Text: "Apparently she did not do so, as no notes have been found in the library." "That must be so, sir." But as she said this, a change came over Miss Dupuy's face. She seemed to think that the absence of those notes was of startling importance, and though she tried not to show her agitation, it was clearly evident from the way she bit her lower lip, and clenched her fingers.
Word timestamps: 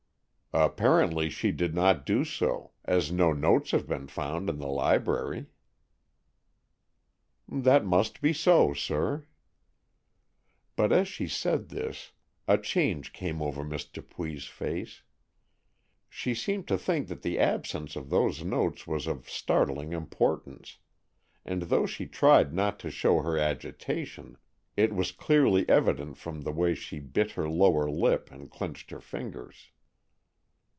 "Apparently 0.53 1.29
she 1.29 1.53
did 1.53 1.73
not 1.73 2.05
do 2.05 2.25
so, 2.25 2.71
as 2.83 3.09
no 3.09 3.31
notes 3.31 3.71
have 3.71 3.87
been 3.87 4.07
found 4.09 4.49
in 4.49 4.57
the 4.59 4.67
library." 4.67 5.45
"That 7.47 7.85
must 7.85 8.19
be 8.19 8.33
so, 8.33 8.73
sir." 8.73 9.25
But 10.75 10.91
as 10.91 11.07
she 11.07 11.29
said 11.29 11.69
this, 11.69 12.11
a 12.49 12.57
change 12.57 13.13
came 13.13 13.41
over 13.41 13.63
Miss 13.63 13.85
Dupuy's 13.85 14.43
face. 14.47 15.03
She 16.09 16.35
seemed 16.35 16.67
to 16.67 16.77
think 16.77 17.07
that 17.07 17.21
the 17.21 17.39
absence 17.39 17.95
of 17.95 18.09
those 18.09 18.43
notes 18.43 18.85
was 18.85 19.07
of 19.07 19.29
startling 19.29 19.93
importance, 19.93 20.79
and 21.45 21.61
though 21.61 21.85
she 21.85 22.07
tried 22.07 22.53
not 22.53 22.77
to 22.79 22.91
show 22.91 23.21
her 23.21 23.37
agitation, 23.37 24.37
it 24.75 24.91
was 24.93 25.13
clearly 25.13 25.63
evident 25.69 26.17
from 26.17 26.41
the 26.41 26.51
way 26.51 26.75
she 26.75 26.99
bit 26.99 27.31
her 27.31 27.47
lower 27.49 27.89
lip, 27.89 28.29
and 28.29 28.51
clenched 28.51 28.91
her 28.91 28.99
fingers. 28.99 29.69